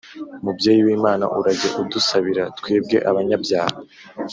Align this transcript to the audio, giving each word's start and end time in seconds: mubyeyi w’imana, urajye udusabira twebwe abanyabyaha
mubyeyi 0.43 0.81
w’imana, 0.87 1.25
urajye 1.37 1.67
udusabira 1.81 2.43
twebwe 2.59 2.97
abanyabyaha 3.09 3.77